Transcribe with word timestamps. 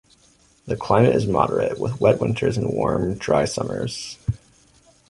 The 0.65 0.75
climate 0.75 1.13
is 1.15 1.27
moderate 1.27 1.77
with 1.79 2.01
wet 2.01 2.19
winters 2.19 2.57
and 2.57 2.73
warm, 2.73 3.19
dry 3.19 3.45
summers. 3.45 4.17